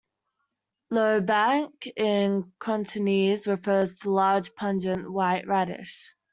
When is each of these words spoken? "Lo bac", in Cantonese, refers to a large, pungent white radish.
"Lo 0.89 1.21
bac", 1.21 1.69
in 1.95 2.51
Cantonese, 2.59 3.45
refers 3.45 3.99
to 3.99 4.09
a 4.09 4.09
large, 4.09 4.51
pungent 4.55 5.11
white 5.11 5.45
radish. 5.47 6.15